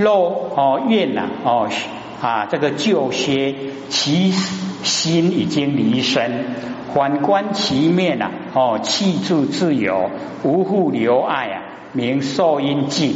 [0.00, 1.68] 若哦愿呐哦
[2.22, 3.54] 啊这个旧歇，
[3.88, 4.32] 其
[4.82, 6.44] 心已经离身，
[6.94, 10.10] 反观其面呐哦气住自由，
[10.42, 13.14] 无复留爱啊，名受阴尽。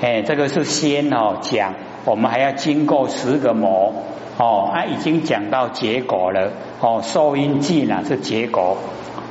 [0.00, 3.94] 哎，这个是先哦讲，我们还要经过十个魔
[4.38, 8.76] 哦，啊已经讲到结果了哦，受阴尽啊是结果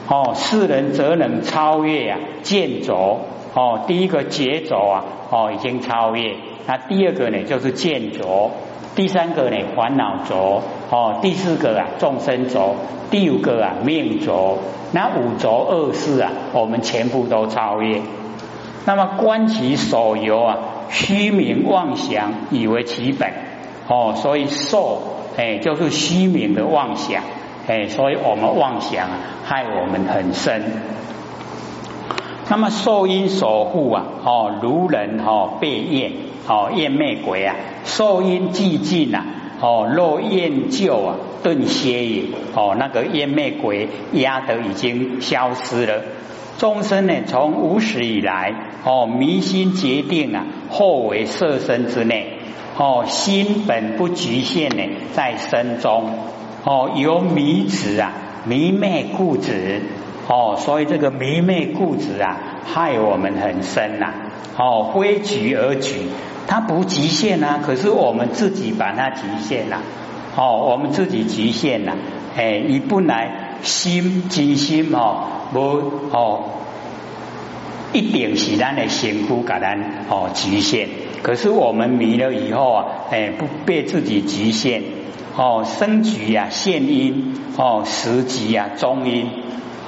[0.09, 3.19] 哦，世人则能超越啊见着
[3.53, 6.35] 哦，第一个劫着啊哦已经超越，
[6.65, 8.51] 那第二个呢就是见着，
[8.95, 10.61] 第三个呢烦恼着。
[10.89, 12.75] 哦，第四个啊众生着，
[13.11, 14.57] 第五个啊命着，
[14.93, 18.01] 那五着二世啊我们全部都超越。
[18.85, 20.57] 那么观其所由啊，
[20.89, 23.29] 虚名妄想以为其本。
[23.89, 25.01] 哦，所以受
[25.35, 27.21] 哎就是虚名的妄想。
[27.67, 30.63] 哎，所以我们妄想啊害我们很深。
[32.49, 36.13] 那么受因所护啊哦，如人哦被厌
[36.47, 39.25] 哦厌魅鬼啊，受因寂静啊
[39.59, 42.23] 哦，若厌旧啊顿歇也
[42.55, 46.03] 哦，那个厌魅鬼压得已经消失了。
[46.57, 48.53] 众生呢，从无始以来，
[48.83, 52.39] 哦，迷心决定啊，后为色身之内，
[52.77, 56.09] 哦，心本不局限呢，在身中，
[56.63, 58.13] 哦，由迷子啊，
[58.45, 59.81] 迷昧固执，
[60.27, 64.13] 哦，所以这个迷昧固执啊，害我们很深呐，
[64.57, 65.95] 哦，非局而局，
[66.47, 69.81] 它不局限啊，可是我们自己把它局限了，
[70.35, 71.95] 哦，我们自己局限了，
[72.35, 75.23] 哎，你不来心即心哦。
[75.53, 75.59] 无
[76.11, 76.43] 哦，
[77.93, 80.89] 一定是咱的辛苦，给咱哦局限。
[81.23, 84.83] 可是我们迷了以后啊，哎，不被自己局限
[85.37, 89.29] 哦，生局啊，现因哦，时局啊，中因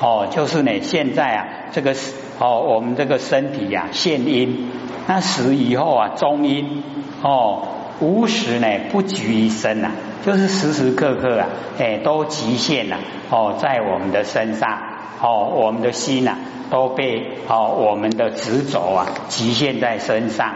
[0.02, 1.94] 哦，就是呢，现在啊，这个
[2.40, 4.70] 哦，我们这个身体呀，现阴
[5.08, 6.84] 那时以后啊，中阴
[7.22, 7.68] 哦，
[8.00, 9.92] 无时呢，不局于身呐，
[10.26, 12.98] 就是时时刻刻啊，哎，都局限了
[13.30, 14.80] 哦，在我们的身上。
[15.22, 16.38] 哦，我们的心呐
[16.70, 20.56] 都被哦我们的执着啊局限在身上。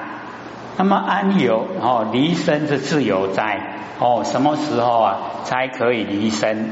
[0.78, 3.60] 那么安有哦离身是自由在？
[4.00, 6.72] 哦，什么时候啊才可以离身？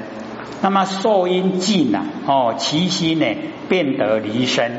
[0.61, 3.25] 那么受因尽呐，哦其心呢
[3.67, 4.71] 变得离身。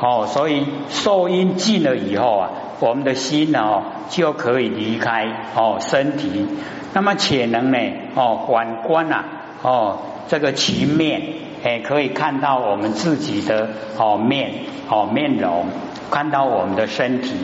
[0.00, 2.50] 哦，所以受因尽了以后啊，
[2.80, 6.46] 我们的心呢就可以离开哦身体。
[6.94, 7.78] 那么且能呢
[8.14, 9.24] 哦反观呐
[9.62, 9.98] 哦
[10.28, 11.22] 这个其面。
[11.62, 14.50] 哎，可以看到我们自己的哦面
[14.88, 15.66] 哦面容，
[16.10, 17.34] 看到我们的身体，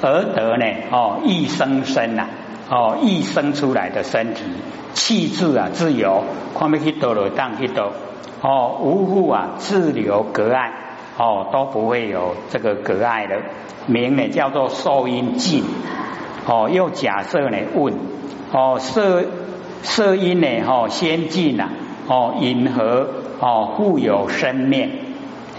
[0.00, 2.28] 而得呢哦一生生呐
[2.70, 4.42] 哦一生出来的身体，
[4.94, 6.24] 气质啊自由，
[6.58, 7.92] 看不去多了当去多
[8.42, 10.72] 哦无复啊自留隔碍
[11.16, 13.36] 哦都不会有这个隔碍的，
[13.86, 15.64] 名呢叫做受因尽
[16.46, 17.94] 哦又假设呢问
[18.52, 19.24] 哦色
[19.82, 21.68] 色因呢哦先进呐
[22.06, 23.08] 哦因何？
[23.40, 24.90] 哦，互有生面，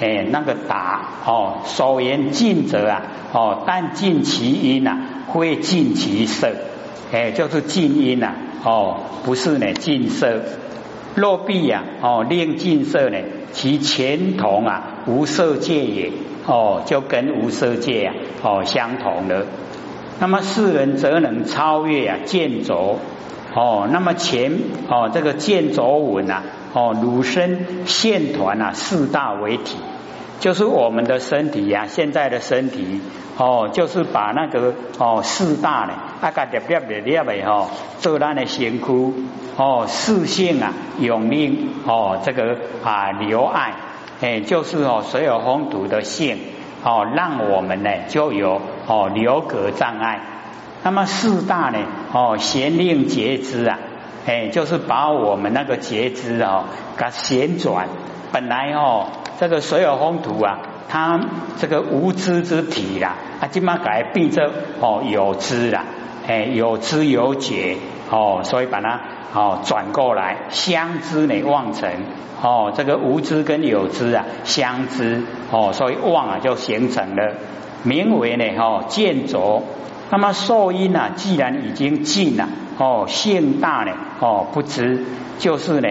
[0.02, 4.98] 哎，那个答哦，所言尽者啊，哦，但尽其因呐，
[5.28, 6.52] 会尽其色，
[7.12, 8.34] 哎，就是静音呐，
[8.64, 10.42] 哦，不是呢，尽色。
[11.16, 13.18] 若必呀，哦，令尽色呢，
[13.52, 16.12] 其前同啊，无色界也，
[16.46, 19.46] 哦，就跟无色界啊，哦，相同了。
[20.20, 23.00] 那么世人则能超越啊，见着，
[23.56, 26.44] 哦，那么前哦，这个见着稳啊。
[26.72, 29.76] 哦，乳身线团啊，四大为体，
[30.40, 31.88] 就是我们的身体呀。
[31.88, 33.02] 现在的身体
[33.40, 37.70] 哦，就是把那个哦四大呢，啊个叠叠叠叠的哈，
[38.00, 39.14] 做咱的身躯
[39.56, 43.74] 哦，四性啊，永命哦，这个啊留爱，
[44.20, 46.38] 哎，就是哦所有风土的性
[46.84, 50.20] 哦，让我们呢就有哦留隔障碍。
[50.84, 51.80] 那么四大呢
[52.12, 53.80] 哦，贤令节之啊。
[54.28, 56.66] 哎，就是把我们那个截肢哦，
[56.98, 57.88] 给旋转。
[58.34, 59.08] 本来哦，
[59.40, 61.20] 这个所有风土啊，他
[61.58, 64.52] 这个无知之体啦，啊，今嘛改变成
[64.82, 65.86] 哦有知啦，
[66.28, 67.78] 哎，有知有觉
[68.10, 69.00] 哦，所以把它
[69.34, 71.90] 哦转过来，相知呢妄成
[72.42, 77.36] 哦，这个无知跟有知啊相知哦，所以妄啊就形成了，
[77.84, 79.62] 名为呢哦见着。
[80.12, 82.50] 那么受因啊，既然已经尽了。
[82.80, 83.92] 哦，性大呢？
[84.22, 85.06] 哦，不知
[85.38, 85.88] 就是呢。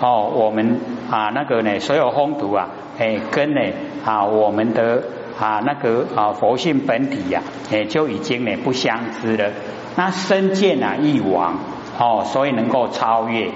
[0.00, 2.68] 哦，我们啊，那个呢，所有风土啊，
[2.98, 3.60] 哎，跟呢
[4.04, 5.02] 啊，我们的
[5.38, 9.50] 啊那个啊佛性本体呀，哎，就已经呢不相知了。
[9.96, 11.58] 那身见啊，一亡
[11.98, 13.50] 哦，所以能够超越。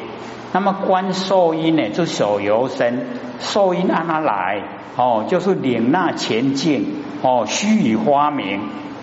[0.52, 3.06] 那么观受因呢，就手由身，
[3.38, 4.62] 受因按它来？
[4.96, 8.60] 哦，就是领纳前进哦，虚以花明，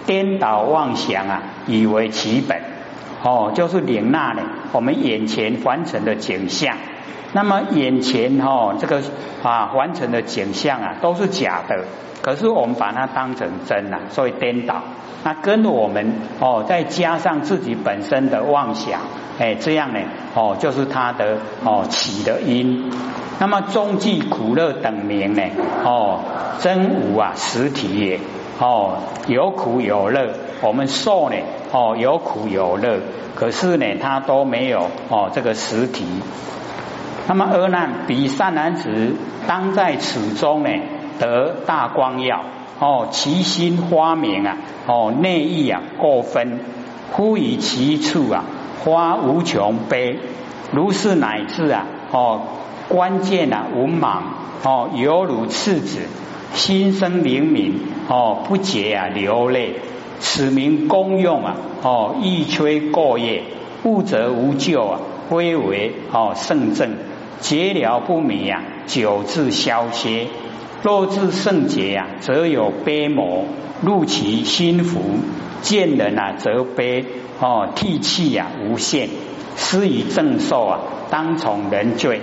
[0.07, 2.59] 颠倒妄想啊，以为其本
[3.24, 4.41] 哦，就是领纳呢
[4.71, 6.75] 我们眼前凡尘的景象。
[7.33, 9.01] 那么眼前哈这个
[9.44, 11.85] 啊凡尘的景象啊都是假的，
[12.21, 14.81] 可是我们把它当成真了，所以颠倒。
[15.24, 19.01] 那跟我们哦再加上自己本身的妄想，
[19.39, 20.00] 哎这样呢
[20.35, 22.91] 哦就是它的哦起的因。
[23.39, 25.41] 那么终极苦乐等名呢
[25.83, 26.19] 哦
[26.59, 28.19] 真无啊实体也
[28.59, 30.30] 哦有苦有乐，
[30.62, 31.35] 我们受呢
[31.71, 33.00] 哦有苦有乐，
[33.33, 36.06] 可是呢它都没有哦这个实体。
[37.27, 39.15] 那么阿难比善男子
[39.47, 40.69] 当在此中呢
[41.19, 42.43] 得大光耀
[42.79, 46.59] 哦，其心花明啊哦内意啊过分，
[47.11, 48.43] 忽以其处啊
[48.83, 50.19] 花无穷悲，
[50.73, 52.41] 如是乃至啊哦
[52.89, 54.23] 关键啊无盲
[54.63, 55.99] 哦犹如赤子，
[56.53, 57.79] 心生灵敏
[58.09, 59.75] 哦不觉啊流泪，
[60.19, 63.43] 此名功用啊哦一吹过业，
[63.83, 64.99] 物则无救啊，
[65.29, 66.97] 归为哦圣正。
[67.44, 70.28] 结了不迷呀，久治消歇；
[70.81, 73.44] 若至圣洁呀，则有悲魔
[73.81, 75.01] 入其心腹，
[75.62, 77.06] 见人啊则悲
[77.42, 79.10] 哦，涕泣呀无限，
[79.57, 80.80] 施以正受啊，
[81.10, 82.22] 当从人罪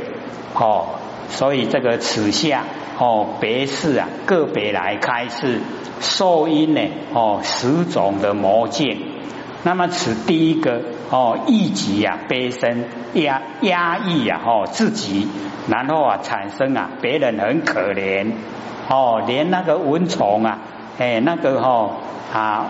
[0.54, 0.86] 哦。
[1.28, 2.64] 所以这个此下
[2.98, 5.60] 哦，别事啊，个别来开示
[6.00, 6.80] 受因呢
[7.12, 8.96] 哦，十种的魔见。
[9.64, 12.84] 那么此第一个哦，一己呀悲身
[13.14, 15.26] 压压抑呀哦自己，
[15.68, 18.32] 然后啊产生啊别人很可怜。
[18.88, 20.58] 哦，连那个蚊虫啊
[20.98, 21.90] 哎那个哈
[22.32, 22.66] 啊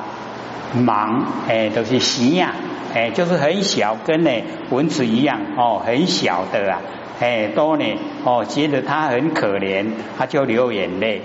[0.75, 2.55] 忙哎都是习呀
[2.95, 4.31] 哎就是很小跟呢
[4.71, 6.81] 蚊子一样哦很小的啊。
[7.21, 7.85] 哎都呢
[8.25, 9.87] 哦觉得他很可怜，
[10.19, 11.21] 他就流眼泪。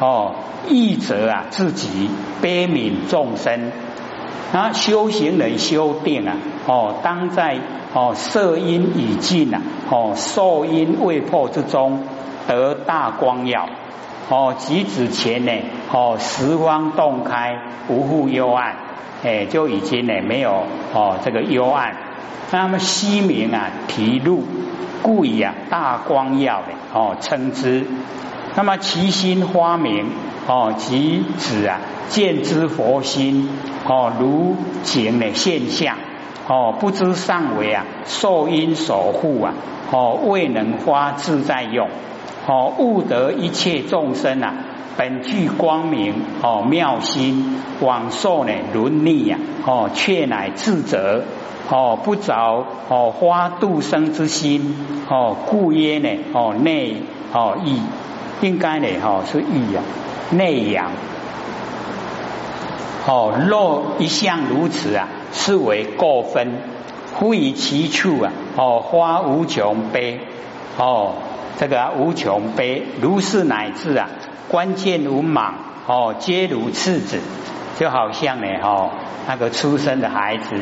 [0.00, 0.34] 哦，
[0.68, 2.10] 义者啊自己
[2.42, 3.70] 悲悯众生。
[4.52, 6.36] 那修行人修定啊，
[6.66, 7.58] 哦，当在
[7.92, 9.60] 哦色因已尽啊，
[9.90, 12.04] 哦受因未破之中
[12.46, 13.68] 得大光耀，
[14.28, 15.52] 哦即指前呢，
[15.92, 18.76] 哦十方洞开，无复幽暗，
[19.24, 21.96] 哎就已经呢没有哦这个幽暗，
[22.52, 24.44] 那么西明啊提露，
[25.02, 27.84] 故以啊大光耀的哦称之，
[28.54, 30.06] 那么其心花明。
[30.46, 33.48] 哦，即指啊，见之佛心
[33.84, 34.54] 哦，如
[34.84, 35.96] 景的现象
[36.46, 39.54] 哦，不知上为啊，受因守护啊，
[39.90, 41.88] 哦，未能发自在用
[42.46, 44.54] 哦，悟得一切众生啊，
[44.96, 51.24] 本具光明哦，妙心往受呢如逆呀哦，却乃自责
[51.68, 54.76] 哦，不着哦，花度生之心
[55.08, 57.02] 哦，故曰呢哦，内
[57.32, 57.80] 哦意
[58.42, 59.82] 应该呢哦是意呀。
[60.30, 60.90] 内阳
[63.06, 66.54] 哦，若一向如此啊，是为过分。
[67.14, 70.20] 忽以其处啊，哦，花无穷悲
[70.76, 71.14] 哦，
[71.58, 74.10] 这个无穷悲，如是乃至啊，
[74.48, 75.54] 关键无莽
[75.86, 77.20] 哦，皆如次子，
[77.78, 78.90] 就好像呢，哦，
[79.26, 80.56] 那个出生的孩子，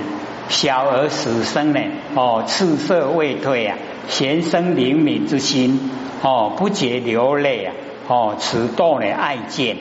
[0.48, 1.80] 小儿死生呢，
[2.14, 3.76] 哦，赤色未退啊，
[4.06, 5.90] 贤生灵敏之心
[6.22, 7.74] 哦，不觉流泪啊。
[8.06, 9.76] 哦，此道呢爱见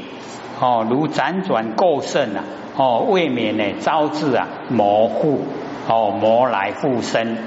[0.59, 2.43] 哦，如辗转过甚啊，
[2.77, 5.41] 哦，未免呢招致啊模糊
[5.87, 7.37] 哦，魔来附身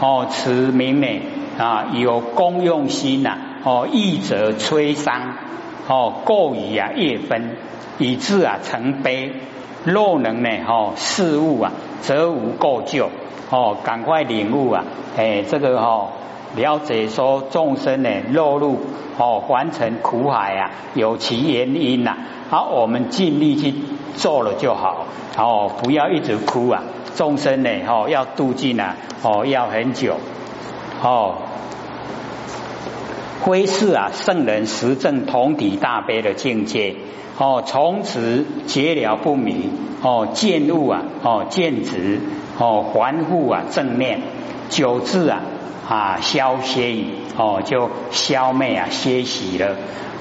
[0.00, 1.08] 哦，此名呢
[1.58, 5.34] 啊有功用心呐哦，易则摧伤
[5.88, 7.56] 哦，过于啊业分，
[7.98, 9.32] 以致啊成悲。
[9.84, 13.08] 若能呢哦事物啊，则无过救
[13.50, 14.84] 哦，赶快领悟啊，
[15.16, 16.08] 哎，这个哦。
[16.54, 18.78] 了解说众生呢落入
[19.18, 22.16] 哦凡尘苦海啊，有其原因呐。
[22.48, 23.74] 好，我们尽力去
[24.14, 26.84] 做了就好，哦，不要一直哭啊。
[27.16, 30.16] 众生呢，哦，要度尽啊，哦，要很久，
[31.02, 31.34] 哦。
[33.42, 36.94] 挥示啊，圣人实证同体大悲的境界，
[37.38, 39.70] 哦，从此结了不迷，
[40.02, 42.20] 哦，见物啊，哦，见直，
[42.58, 44.20] 哦，还复啊，正念，
[44.68, 45.40] 久治啊。
[45.88, 49.76] 啊，消歇矣，哦，就消灭啊，歇息了。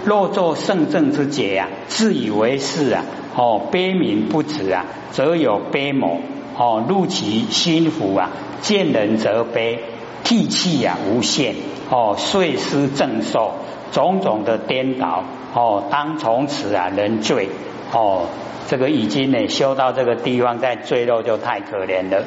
[0.06, 3.04] 若作圣正之解啊，自以为是啊，
[3.36, 6.20] 哦，悲悯不止啊，则有悲魔
[6.56, 8.30] 哦，入其心腹啊，
[8.62, 9.80] 见人则悲，
[10.24, 11.56] 涕泣啊，无限
[11.90, 13.54] 哦，遂失正受，
[13.92, 15.24] 种种的颠倒
[15.56, 17.50] 哦，当从此啊，人罪
[17.92, 18.28] 哦，
[18.68, 22.24] 这个已经呢，修到这个地方再坠落就太可怜了。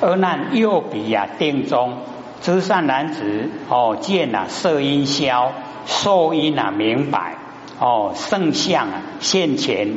[0.00, 1.98] 而难又比啊，定中。
[2.44, 5.52] 知善男子哦，见啊色音消，
[5.86, 7.38] 受音啊明白
[7.80, 9.94] 哦，圣相啊现前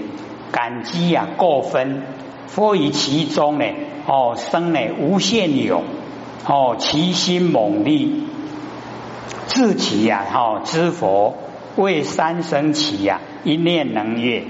[0.54, 2.04] 感激啊过分，
[2.56, 3.66] 或于其中呢，
[4.06, 5.84] 哦生呢无限有，
[6.46, 8.24] 哦其心猛力，
[9.48, 11.36] 自其呀，哦知佛
[11.76, 14.46] 为三生起呀，一念能越。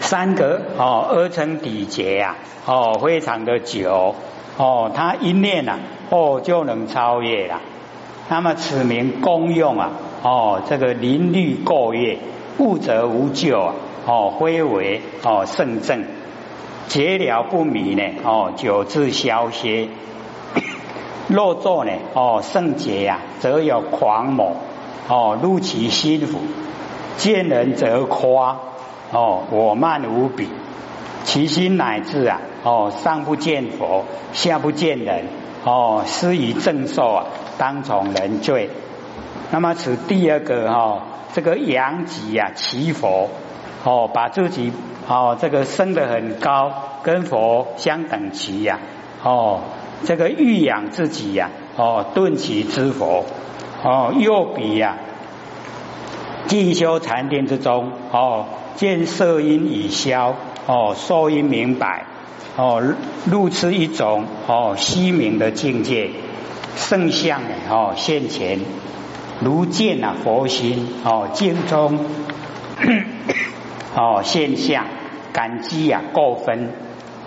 [0.00, 2.36] 三个哦，二乘底劫呀，
[2.66, 4.14] 哦，非常的久
[4.56, 5.78] 哦，他一念呐，
[6.10, 7.60] 哦就能超越了。
[8.28, 9.90] 那么此名功用啊，
[10.22, 12.18] 哦，这个临律过越，
[12.58, 13.74] 物则无咎啊，
[14.06, 16.04] 哦，非为哦圣正，
[16.86, 19.88] 结了不迷呢，哦，久自消歇。
[21.28, 24.56] 若作呢，哦圣洁呀，则有狂魔，
[25.08, 26.38] 哦入其心腹，
[27.16, 28.58] 见人则夸。
[29.12, 30.48] 哦，我慢无比，
[31.24, 35.24] 其心乃至啊，哦，上不见佛，下不见人，
[35.64, 37.24] 哦，施于正受啊，
[37.58, 38.70] 当从人罪。
[39.50, 41.02] 那么此第二个哈，
[41.32, 43.30] 这个扬己呀，其佛，
[43.84, 44.72] 哦，把自己
[45.08, 46.70] 哦，这个升得很高，
[47.02, 48.78] 跟佛相等齐呀，
[49.22, 49.60] 哦，
[50.04, 53.24] 这个欲养自己呀，哦，顿其之佛，
[53.82, 54.98] 哦，又比呀，
[56.46, 58.44] 进修禅定之中，哦。
[58.76, 60.34] 见色音已消，
[60.66, 62.06] 哦，受音明白，
[62.56, 62.82] 哦，
[63.26, 66.10] 入此一种哦虚明的境界，
[66.76, 68.60] 圣相呢，哦现前，
[69.40, 71.98] 如见啊佛心，哦镜中，
[73.94, 74.86] 哦现象，
[75.34, 76.72] 感激啊过分，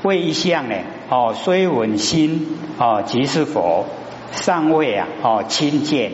[0.02, 0.76] 为一相呢，
[1.10, 3.86] 哦虽闻心，哦即是佛，
[4.32, 6.12] 尚未啊，哦亲见，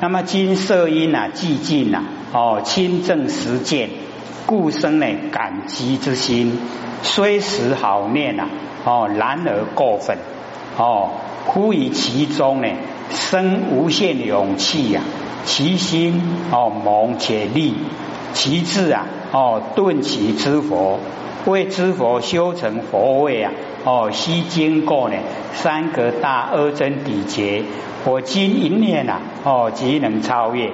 [0.00, 4.05] 那么今色音啊寂静啊，哦亲证实见。
[4.46, 6.58] 故生呢感激之心，
[7.02, 8.44] 虽时好念呐，
[8.84, 10.18] 哦，然而过分，
[10.78, 11.10] 哦，
[11.46, 12.68] 忽于其中呢
[13.10, 15.02] 生无限勇气呀，
[15.44, 16.22] 其心
[16.52, 17.74] 哦猛且利，
[18.32, 21.00] 其志啊哦顿其知佛，
[21.46, 23.52] 为知佛修成佛位啊，
[23.84, 25.16] 哦，须经过呢
[25.54, 27.64] 三格大阿僧底劫，
[28.04, 30.70] 我今一念啊，哦，即能超越。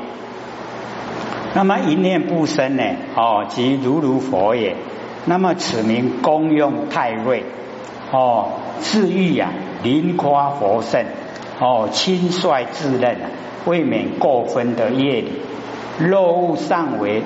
[1.54, 2.82] 那么一念不生呢？
[3.14, 4.76] 哦，即如如佛也。
[5.25, 7.44] 那么此名功用太锐
[8.11, 8.49] 哦，
[8.80, 11.04] 自欲呀，临夸佛圣
[11.61, 13.18] 哦，轻率自任，
[13.64, 15.32] 未免过分的业力。
[15.99, 17.23] 若物尚为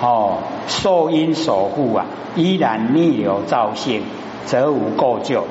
[0.00, 2.06] 哦，受因守护啊，
[2.36, 4.02] 依然逆流造性，
[4.46, 5.44] 则无过救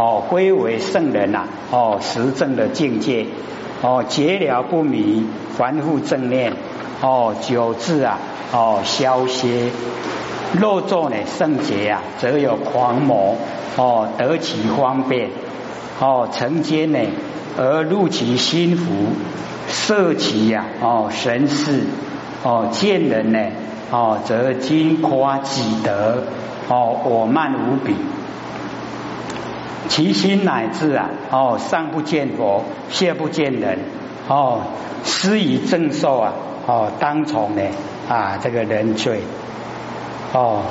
[0.00, 3.26] 哦，归为圣人呐哦，实证的境界
[3.82, 5.26] 哦，结了不迷，
[5.58, 6.54] 凡复正念。
[7.02, 8.18] 哦，久治啊，
[8.50, 9.70] 哦，消歇。
[10.58, 13.36] 若作呢圣洁啊，则有狂魔
[13.76, 15.28] 哦，得其方便
[16.00, 16.98] 哦，承接呢
[17.58, 18.90] 而入其心腹，
[19.68, 21.84] 摄其呀哦神事
[22.42, 23.38] 哦，见人呢
[23.90, 26.24] 哦，则惊夸己德
[26.68, 27.94] 哦，我慢无比，
[29.88, 33.78] 其心乃至啊哦，上不见佛，下不见人
[34.28, 34.60] 哦，
[35.04, 36.32] 施以正受啊。
[36.66, 37.62] 哦，当从呢
[38.08, 39.22] 啊，这个人罪
[40.32, 40.62] 哦，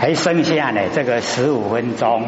[0.00, 2.24] 还剩下呢这个十五分钟，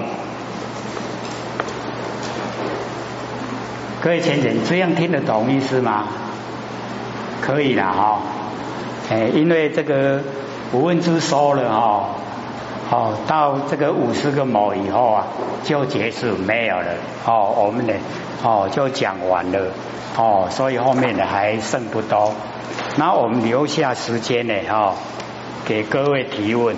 [4.03, 6.09] 各位前人，这样听得懂意思吗？
[7.41, 8.21] 可以了哈，
[9.09, 10.21] 哎，因为这个
[10.75, 12.09] 无问之说了哈。
[12.91, 15.27] 好，到这个五十个毛以后啊，
[15.63, 16.87] 就结束没有了。
[17.25, 17.95] 哦，我们呢，
[18.43, 19.71] 哦就讲完了。
[20.19, 22.33] 哦，所以后面的还剩不多。
[22.97, 24.95] 那我们留下时间呢，哈，
[25.65, 26.77] 给各位提问。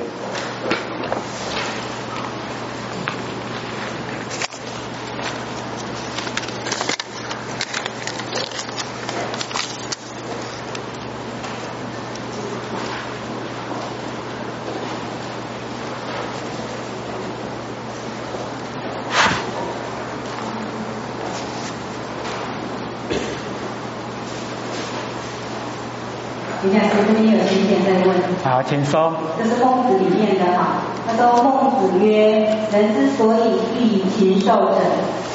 [28.47, 29.13] 好，请说。
[29.37, 33.41] 这是孟子里面的哈，他说孟子曰：人之所以
[33.77, 34.79] 欲以禽兽者，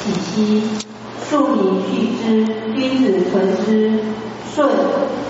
[0.00, 0.62] 喜兮。
[1.28, 4.00] 庶民畜之，君子存之。
[4.54, 4.66] 舜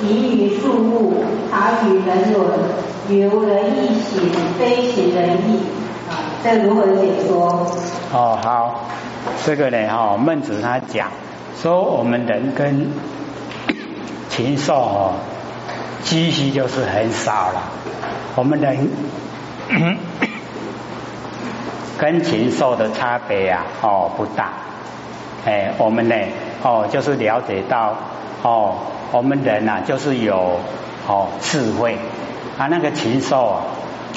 [0.01, 2.47] 以于庶物，达与人伦。
[3.09, 5.59] 由人义行，非行人意。
[6.09, 7.67] 啊，这如何解说？
[8.13, 8.81] 哦，好，
[9.45, 11.09] 这个呢，哈，孟子他讲
[11.61, 12.93] 说，我们人跟
[14.29, 15.15] 禽兽哦。
[16.05, 17.63] 积蓄就是很少了，
[18.37, 18.89] 我们人
[21.99, 24.51] 跟禽兽的差别啊，哦不大，
[25.47, 26.17] 哎，我们呢，
[26.63, 27.97] 哦就是了解到，
[28.43, 28.77] 哦
[29.13, 30.59] 我们人呐就是有
[31.07, 31.97] 哦智慧。
[32.59, 33.63] 啊，那个禽兽啊，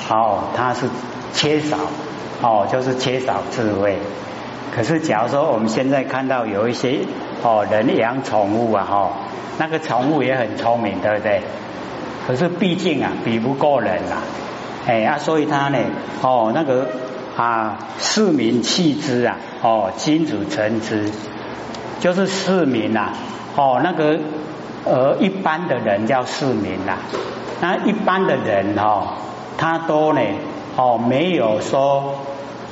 [0.10, 0.90] 哦它是
[1.34, 1.78] 缺少
[2.42, 3.98] 哦，就是缺少智慧。
[4.76, 7.00] 可是假如说我们现在看到有一些
[7.46, 9.12] 哦人养宠物啊哈，
[9.60, 11.42] 那个宠物也很聪明，对不对？
[12.26, 14.18] 可是毕竟啊比不过人呐，
[14.88, 15.78] 哎啊，所以他呢
[16.24, 16.90] 哦那个
[17.38, 21.12] 啊市民弃之啊哦君主臣之，
[22.00, 23.12] 就是市民呐
[23.56, 24.18] 哦那个
[24.84, 26.98] 呃一般的人叫市民呐，
[27.62, 29.10] 那一般的人哦
[29.56, 30.22] 他都呢
[30.78, 32.16] 哦没有说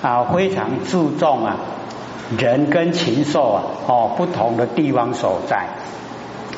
[0.01, 1.57] 啊非常注重啊。
[2.37, 5.67] 人跟禽兽啊，哦，不同的地方所在，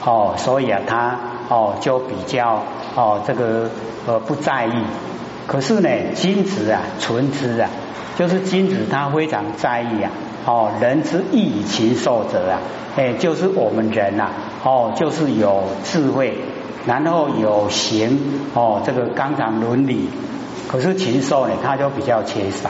[0.03, 1.19] 哦，所以啊，他
[1.49, 2.63] 哦就比较
[2.95, 3.69] 哦这个
[4.07, 4.83] 呃不在意。
[5.47, 7.69] 可是呢，君子啊，存之啊，
[8.17, 10.11] 就是君子他非常在意啊，
[10.45, 12.59] 哦，人之义禽兽者啊，
[12.95, 14.29] 哎，就是我们人呐，
[14.63, 16.37] 哦，就是有智慧，
[16.85, 18.19] 然后有行
[18.53, 20.09] 哦，这个纲常伦理。
[20.67, 22.69] 可是禽兽呢，他就比较缺少，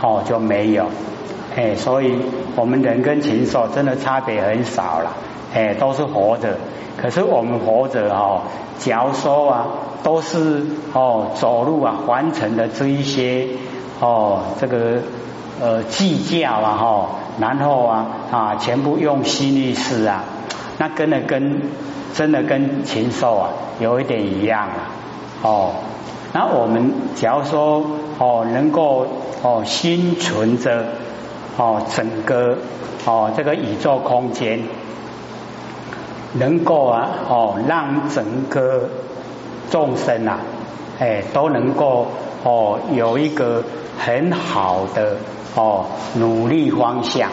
[0.00, 0.86] 哦，就没有。
[1.58, 2.16] 哎，所以
[2.54, 5.10] 我们人跟禽兽真的差别很少了，
[5.52, 6.56] 哎，都是活着。
[6.96, 8.42] 可是我们活着哦，
[8.78, 9.66] 假如说啊，
[10.04, 13.48] 都是哦走路啊，完成的这一些
[13.98, 15.00] 哦，这个
[15.60, 17.08] 呃计较啊哈，
[17.40, 20.22] 然后啊啊，全部用心意思啊，
[20.78, 21.62] 那跟的跟
[22.14, 23.50] 真的跟禽兽啊
[23.80, 24.94] 有一点一样啊，
[25.42, 25.70] 哦，
[26.32, 27.84] 那我们假如说
[28.20, 29.08] 哦能够
[29.42, 30.84] 哦心存着。
[31.58, 32.56] 哦，整个
[33.04, 34.62] 哦，这个宇宙空间
[36.34, 38.88] 能够啊，哦，让整个
[39.68, 40.38] 众生啊，
[41.00, 42.06] 哎，都能够
[42.44, 43.64] 哦，有一个
[43.98, 45.16] 很好的
[45.56, 47.28] 哦努力方向，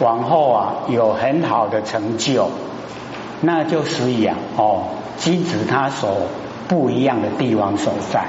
[0.00, 2.48] 往后啊有很好的成就，
[3.42, 4.86] 那就是呀，哦，
[5.18, 6.10] 金子它所
[6.66, 8.24] 不一样的地方所在，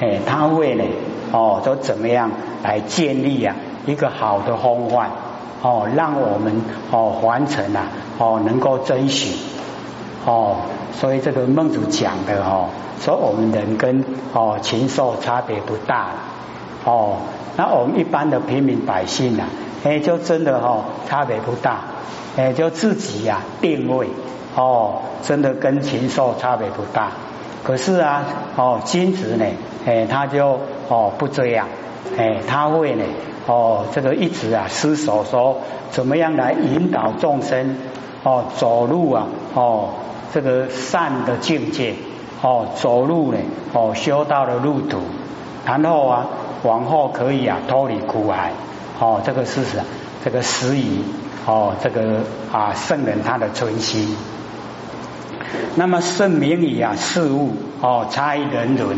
[0.00, 0.84] 哎，它为了
[1.30, 2.30] 哦，都怎么样
[2.62, 3.54] 来建立呀？
[3.86, 5.10] 一个好的风范
[5.62, 7.86] 哦，让我们哦完成啊
[8.18, 9.32] 哦能够遵循
[10.26, 10.56] 哦，
[10.92, 12.68] 所以这个孟子讲的哦，
[13.00, 16.08] 说我们人跟哦禽兽差别不大
[16.84, 17.16] 哦，
[17.56, 19.46] 那我们一般的平民百姓啊，
[19.84, 21.78] 哎就真的哦差别不大，
[22.36, 24.08] 哎就自己呀定位。
[24.56, 27.08] 哦，真的跟禽兽差别不大，
[27.64, 28.22] 可是啊
[28.54, 29.44] 哦君子呢，
[29.84, 31.66] 哎他就哦不这样，
[32.16, 33.04] 哎他会呢。
[33.46, 35.58] 哦，这个一直啊思索说，
[35.90, 37.76] 怎么样来引导众生
[38.22, 39.90] 哦走路啊哦
[40.32, 41.94] 这个善的境界
[42.40, 43.38] 哦走路呢
[43.74, 44.96] 哦修道的路途，
[45.66, 46.26] 然后啊
[46.62, 48.52] 往后可以啊脱离苦海
[48.98, 49.84] 哦这个是什
[50.24, 51.04] 这个时宜
[51.44, 54.16] 哦这个啊圣人他的存心，
[55.74, 58.96] 那么圣明理啊事物哦差异人伦，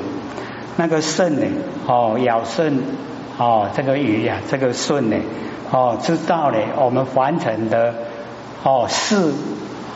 [0.77, 1.47] 那个圣呢
[1.87, 2.83] 哦要圣。
[3.39, 5.17] 哦，这个鱼呀，这个顺呢，
[5.71, 7.93] 哦，知道呢，我们凡尘的
[8.63, 9.31] 哦事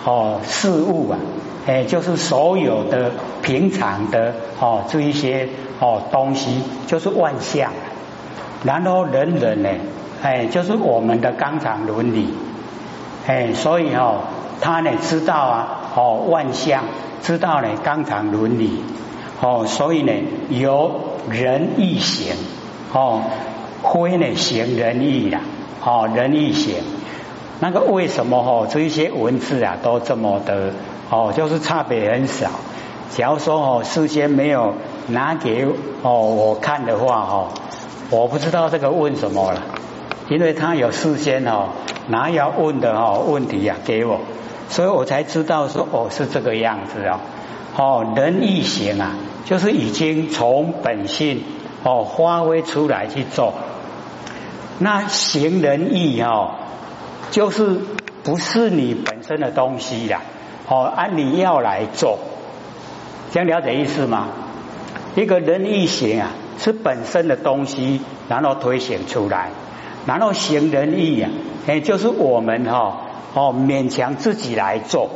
[0.05, 1.19] 哦事物啊，
[1.67, 7.73] 哎，就是所有的平常的哦这一些哦东西，就是万象。
[8.63, 9.71] 然后人人呢，
[10.23, 12.35] 哎，就是我们的纲常伦理，
[13.27, 14.25] 哎，所以哦，
[14.61, 16.85] 他呢知道啊，哦万象，
[17.23, 18.83] 知道呢纲常伦理，
[19.41, 20.13] 哦，所以呢
[20.51, 21.01] 由
[21.31, 22.35] 人一行。
[22.93, 23.23] 哦，
[23.85, 25.43] 非呢行仁义啦，
[25.85, 26.75] 哦仁义行，
[27.61, 30.73] 那个为什么哦这一些文字啊都这么的
[31.09, 32.51] 哦，就是差别很少。
[33.11, 34.75] 假如说哦事先没有
[35.07, 35.67] 拿给
[36.03, 37.49] 哦我看的话哦，
[38.11, 39.63] 我不知道这个问什么了，
[40.29, 41.69] 因为他有事先哦
[42.09, 44.19] 拿要问的哦问题呀给我，
[44.69, 47.21] 所以我才知道说哦是这个样子哦，
[47.77, 51.43] 哦仁义行啊，就是已经从本性。
[51.83, 53.55] 哦，发挥出来去做，
[54.81, 56.57] 那行仁义哦，
[57.31, 57.81] 就是
[58.23, 60.21] 不是你本身的东西呀，
[60.69, 62.19] 哦，按你要来做，
[63.33, 64.29] 这样了解意思吗？
[65.15, 69.49] 一个仁义行啊，是本身的东西，然后推行出来，
[70.05, 71.31] 然后行仁义啊，
[71.67, 72.99] 哎，就是我们哈
[73.33, 75.09] 哦勉强自己来做，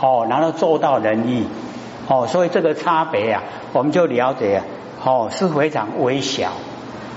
[0.00, 1.44] 哦，然后做到仁义，
[2.08, 3.42] 哦，所以这个差别啊，
[3.72, 4.64] 我们就了解啊。
[5.04, 6.52] 哦，是非常微小，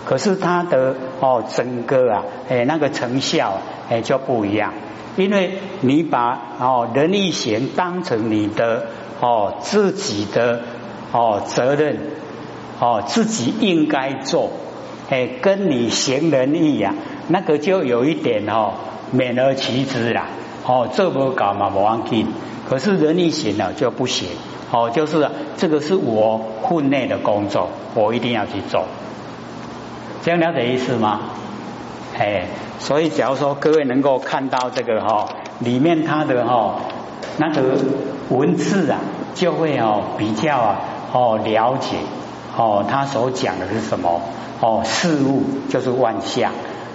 [0.05, 4.73] 可是它的哦整个啊，哎那个成效哎就不一样，
[5.15, 8.87] 因为你把哦仁义贤当成你的
[9.21, 10.61] 哦自己的
[11.11, 11.97] 哦责任
[12.79, 14.51] 哦自己应该做，
[15.09, 16.93] 哎跟你行仁义呀，
[17.27, 18.73] 那个就有一点哦
[19.11, 20.27] 免而其之啦，
[20.67, 22.27] 哦这不搞嘛不忘记，
[22.69, 24.27] 可是人一行呢就不行，
[24.71, 28.85] 哦，就是这个是我分内的工作，我一定要去做，
[30.23, 31.21] 这样了解意思吗？
[32.17, 32.45] 哎，
[32.79, 35.27] 所以假如说各位能够看到这个哈，
[35.59, 36.75] 里面它的哈
[37.37, 37.77] 那个
[38.29, 38.99] 文字啊，
[39.33, 40.79] 就会哦比较啊
[41.13, 41.97] 哦了解
[42.57, 44.21] 哦，他所讲的是什么
[44.59, 46.51] 哦事物就是万象。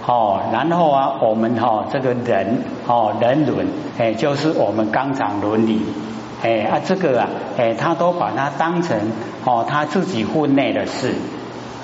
[0.07, 5.81] 哦，然后啊，我们哈这个人哦人伦哎，就是我们纲常伦理
[6.43, 8.97] 哎啊这个啊哎，他都把它当成
[9.45, 11.13] 哦他自己分内的事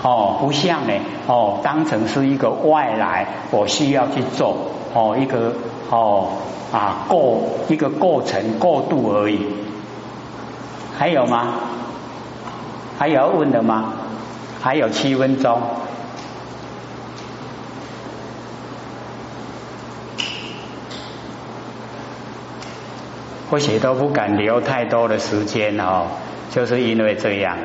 [0.04, 0.94] 哦，不像呢
[1.28, 4.56] 哦当成是一个外来我需要去做
[4.94, 5.54] 哦一个
[5.90, 6.28] 哦
[6.72, 9.40] 啊过一个过程过渡而已。
[10.98, 11.54] 还有吗？
[13.00, 13.94] 还有要问的吗？
[14.62, 15.60] 还有七分钟。
[23.52, 26.08] 或许都不敢留太多的时间哦，
[26.52, 27.58] 就是因为这样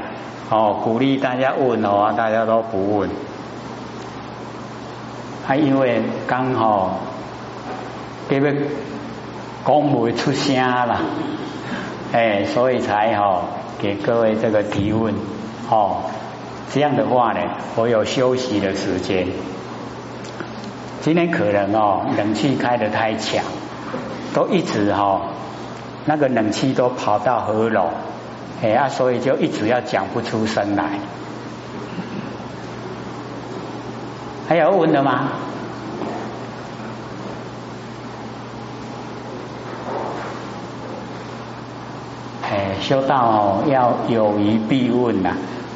[0.51, 3.09] 哦，鼓励大家问哦，大家都不问，
[5.46, 6.99] 还因为刚好
[8.29, 8.53] 这个
[9.64, 11.01] 讲不出声了，
[12.12, 13.42] 哎，所以才哈
[13.79, 15.14] 给各位这个提问
[15.70, 15.99] 哦，
[16.75, 17.40] 这样的话呢，
[17.77, 19.29] 我有休息的时间。
[21.01, 23.44] 今天可能哦，冷气开的太强，
[24.35, 25.22] 都一直哈。
[26.07, 27.90] 那个冷气都跑到喉咙，
[28.62, 30.85] 哎呀，所以就一直要讲不出声来。
[34.49, 35.29] 还有问的吗？
[42.49, 45.35] 哎，修道要有疑必问呐，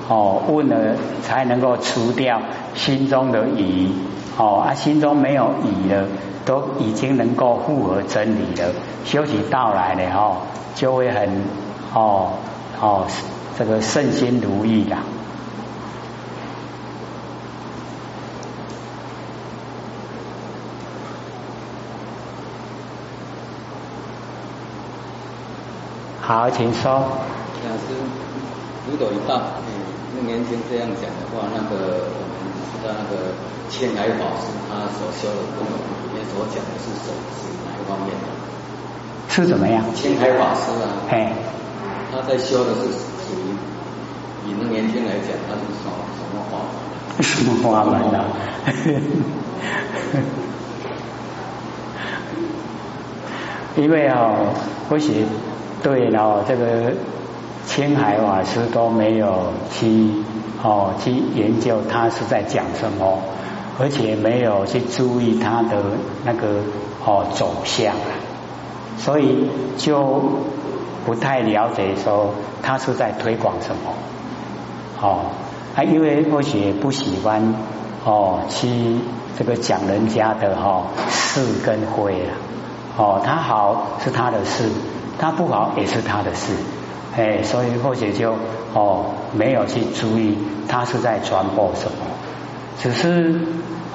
[0.09, 2.40] 哦，问了才能够除掉
[2.77, 3.93] 心中的疑，
[4.38, 6.07] 哦，啊，心中没有疑了。
[6.51, 8.73] 都已经能够符合真理的，
[9.05, 10.39] 修起道来了哦，
[10.75, 11.45] 就会很
[11.95, 12.33] 哦
[12.81, 13.07] 哦
[13.57, 14.97] 这个顺心如意的。
[26.21, 26.91] 好，请说。
[27.63, 27.95] 老师，
[28.91, 33.31] 如果一道嗯年轻这样讲的话，那个我们知道那个
[33.71, 35.65] 千海法师他所修的功。
[36.33, 38.27] 所讲的是什是哪一方面的？
[39.29, 39.83] 是怎么样？
[39.95, 41.33] 青海法师啊，哎，
[42.13, 43.57] 他在修的是属于
[44.49, 47.23] 以能年轻来讲，他是什么什么法门？
[47.25, 48.17] 什么法门呢？
[53.77, 54.53] 因为哦，
[54.89, 55.27] 或许
[55.83, 56.93] 对哦，这个
[57.67, 60.13] 青海法师都没有去
[60.63, 63.19] 哦去研究他是在讲什么。
[63.81, 65.83] 而且没有去注意他的
[66.23, 66.61] 那个
[67.03, 67.95] 哦走向，
[68.99, 70.23] 所以就
[71.07, 73.93] 不太了解说他是在推广什么。
[75.01, 75.31] 哦，
[75.75, 77.55] 啊，因为或许不喜欢
[78.05, 78.99] 哦去
[79.38, 82.37] 这个讲人家的哈是跟非啊，
[82.99, 84.69] 哦，他好是他的事，
[85.19, 86.53] 他不好也是他的事，
[87.16, 88.35] 哎，所以或许就
[88.75, 90.37] 哦没有去注意
[90.69, 92.05] 他是在传播什么，
[92.79, 93.40] 只是。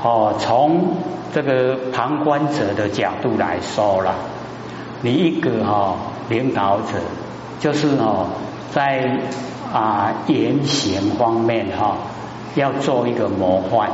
[0.06, 0.98] 哦，从
[1.34, 4.14] 这个旁观者的角度来说了，
[5.02, 5.96] 你一个哈
[6.30, 7.00] 领导者，
[7.60, 8.28] 就是哦
[8.72, 9.18] 在
[9.74, 11.98] 啊言行方面哈
[12.54, 13.90] 要做一个模范。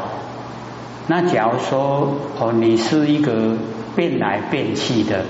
[1.07, 3.55] 那假如说哦你是一个
[3.95, 5.23] 变来变去的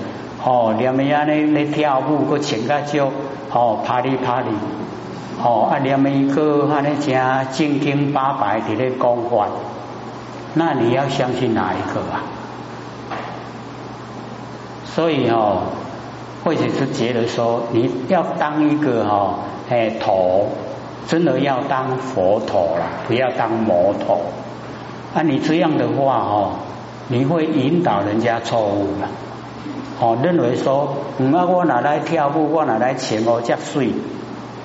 [0.44, 1.32] 哦，连么样呢？
[1.52, 3.06] 那跳舞个穿个就
[3.52, 4.48] 哦啪里啪里
[5.40, 9.46] 哦，啊连么一个哈那正正经八百的咧讲法。
[10.54, 12.22] 那你要相信哪一个啊？
[14.84, 15.62] 所以哦，
[16.44, 19.38] 或者是觉得说，你要当一个哈
[19.70, 20.48] 哎头，
[21.08, 24.20] 真的要当佛头了，不要当魔头。
[25.14, 26.52] 啊，你这样的话哦，
[27.08, 29.08] 你会引导人家错误了。
[29.98, 33.92] 哦，认为说，嗯啊，我拿来跳舞，我拿来钱哦，这水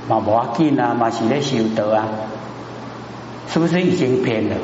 [0.10, 2.06] 嘛无要紧啊，嘛是咧修德啊，
[3.48, 4.56] 是不是已经偏了？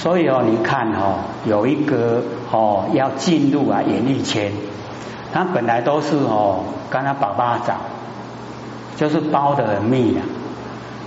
[0.00, 4.52] 所以哦，你看哦，有一个哦要进入啊演艺圈，
[5.32, 7.78] 他本来都是哦跟他爸爸长，
[8.96, 10.20] 就是包的很密的，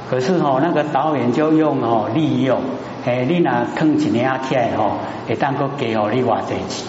[0.10, 2.60] 可是哦那个导演就用哦利用，
[3.06, 6.86] 哎你那坑几年起来哦，会当个给哦你话这钱，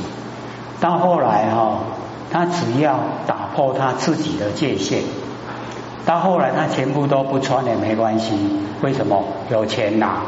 [0.80, 1.78] 到后来哦，
[2.32, 5.04] 他只要打破他自己的界限，
[6.04, 8.34] 到后来他全部都不穿也没关系，
[8.82, 9.22] 为什么？
[9.52, 10.22] 有钱拿。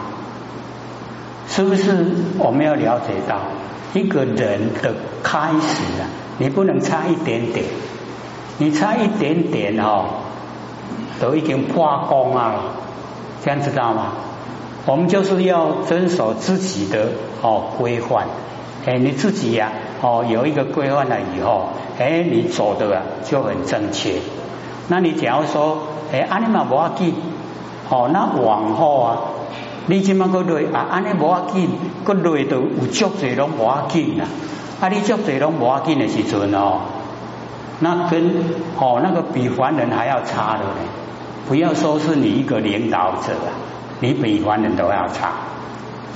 [1.49, 2.07] 是不是
[2.39, 3.39] 我们要了解到
[3.93, 6.09] 一个人的开始啊？
[6.39, 7.65] 你不能差一点点，
[8.59, 10.07] 你差一点点哦，
[11.21, 12.55] 都已经破功啊，
[13.45, 14.13] 这样知道吗？
[14.87, 17.09] 我们就是要遵守自己的
[17.41, 18.27] 哦规范，
[18.85, 19.71] 哎，你自己呀
[20.03, 24.15] 哦有一个规范了以后，哎，你走的就很正确。
[24.89, 25.79] 那你假如说
[26.13, 27.15] 哎阿尼玛不要紧，
[27.89, 29.19] 哦，那往后啊，
[29.87, 31.69] 你今嘛个累啊，安尼不要紧，
[32.05, 34.27] 个累都有足侪拢不要紧啊，
[34.81, 36.81] 啊，你足侪拢不要紧的时阵哦，
[37.81, 38.31] 那跟
[38.79, 40.89] 哦那个比凡人还要差的呢。
[41.47, 43.53] 不要说是你一个领导者啊。
[44.01, 45.31] 你比凡人都要差，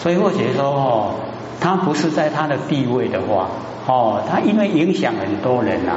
[0.00, 1.14] 所以或者说哦，
[1.60, 3.48] 他不是在他的地位的话
[3.86, 5.92] 哦，他因为影响很多人呐，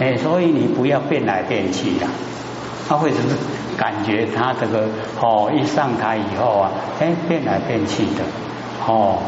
[0.00, 2.06] 哎，所以你不要变来变去的，
[2.88, 3.16] 他会是
[3.78, 4.88] 感觉他这个
[5.20, 8.24] 哦一上台以后啊，哎变来变去的
[8.86, 9.18] 哦，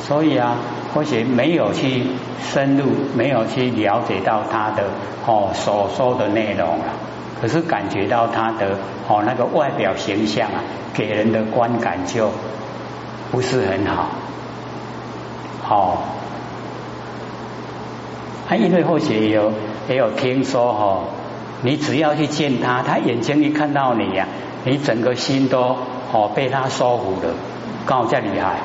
[0.00, 0.56] 所以啊，
[0.94, 2.06] 或许没有去
[2.40, 4.84] 深入，没有去了解到他的
[5.26, 6.84] 哦所说的内容了。
[7.40, 12.30] 可是感觉到他的哦那个外表形象啊，给人的观感就
[13.30, 14.08] 不是很好，
[15.62, 16.02] 好，
[18.48, 19.52] 他因为或许有
[19.88, 21.00] 也有听说哈，
[21.62, 24.26] 你只要去见他，他眼睛一看到你呀，
[24.64, 25.76] 你整个心都
[26.12, 27.34] 哦被他收服了，
[27.86, 28.56] 刚好这厉害。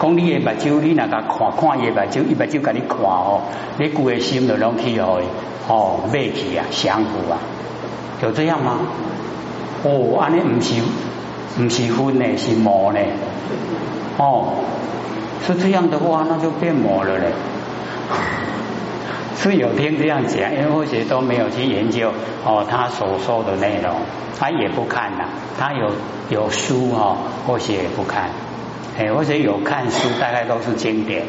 [0.00, 3.40] 讲你的目睭，你那个看看伊目睭，伊目睭给你看哦，
[3.78, 5.20] 你故个心就拢去哦。
[5.68, 7.38] 哦，买去啊，相互啊，
[8.20, 8.80] 有这样吗？
[9.84, 10.82] 哦，安尼唔是
[11.62, 12.98] 唔是分呢，是魔呢。
[14.18, 14.54] 哦，
[15.46, 17.32] 是这样的话，那就变魔了嘞。
[19.50, 22.12] 是有听这样讲，因为或许都没有去研究
[22.44, 23.92] 哦，他所说的内容，
[24.38, 25.24] 他也不看呐。
[25.58, 25.90] 他有
[26.30, 28.30] 有书哈，或许也不看，
[28.96, 31.24] 哎，或者有看书，大概都是经典。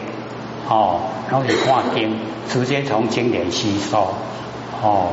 [0.69, 2.15] 哦，然后你看经，
[2.47, 4.13] 直接从经典吸收，
[4.81, 5.07] 哦，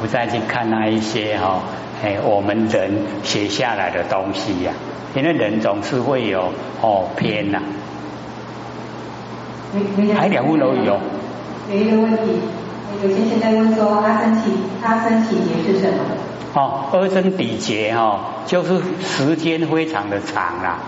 [0.00, 1.60] 不再去看那一些哈，
[2.02, 2.92] 哎，我们人
[3.24, 4.72] 写下来的东西呀，
[5.16, 7.60] 因为人总是会有哦偏呐。
[10.16, 11.00] 还两问都有。
[11.70, 12.22] 有一个问题，
[13.02, 14.50] 有些现在问说阿僧祇
[14.82, 15.98] 阿僧祇劫是什么？
[16.54, 20.78] 哦，阿僧底劫哈，就是时间非常的长啦。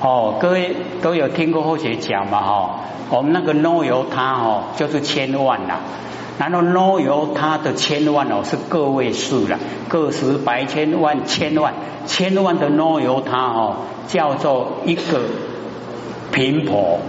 [0.00, 2.80] 哦，各位都有听过后学讲嘛哈？
[3.10, 5.80] 我们那个 no 由他哦，就是千万啦。
[6.38, 11.74] 然后 no 由他的千万哦是个位数了，个十百千万千万
[12.06, 15.02] 千万的 no 由他哦，叫做一个
[16.30, 17.00] 频婆，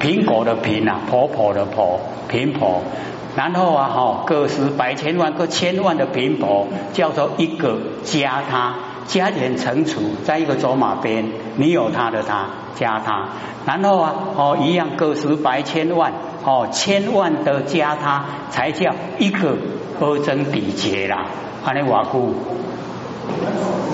[0.00, 2.82] 苹果的苹啊，婆婆的婆，苹婆。
[3.36, 8.74] 然后啊哈，个十百千万个千万的苹婆，叫做一个加他。
[9.06, 13.28] 加减乘除在一个走马边，你有他的他加他，
[13.64, 16.12] 然后啊哦一样个十百千万
[16.44, 19.56] 哦千万的加他才叫一个
[20.00, 21.24] 阿增底劫啦，
[21.64, 22.34] 安尼话故，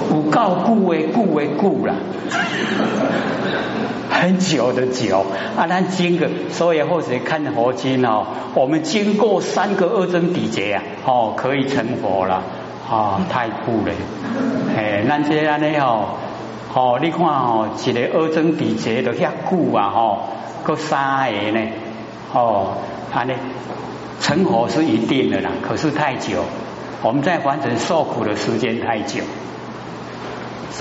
[0.09, 1.95] 不告故为故为故了，
[4.11, 5.25] 很久的久
[5.57, 12.42] 啊，咱经个所以或者看佛经哦，我们经过三个二增底劫啊哦可以成佛了。
[12.90, 13.92] 啊，太酷了！
[14.77, 16.09] 哎，咱这安尼哦，
[16.75, 20.29] 哦，你看哦，一个二增底节都遐久啊，吼，
[20.62, 21.68] 够三个呢，
[22.35, 22.75] 哦，
[23.14, 23.33] 安尼
[24.21, 26.45] 成活是一定的啦，可是太久，
[27.05, 29.25] 我们在凡尘受苦的时间太久。